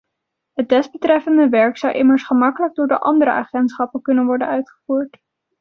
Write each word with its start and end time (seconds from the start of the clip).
Het 0.53 0.69
desbetreffende 0.69 1.49
werk 1.49 1.77
zou 1.77 1.93
immers 1.93 2.23
gemakkelijk 2.23 2.75
door 2.75 2.87
de 2.87 2.99
andere 2.99 3.31
agentschappen 3.31 4.01
kunnen 4.01 4.25
worden 4.25 4.47
uitgevoerd. 4.47 5.17